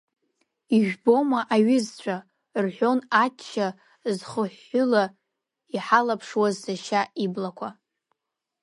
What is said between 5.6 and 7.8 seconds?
иҳалаԥшуаз сашьа иблақәа…